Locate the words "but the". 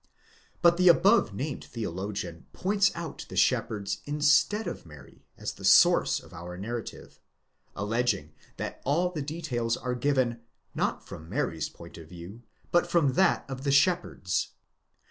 0.63-0.87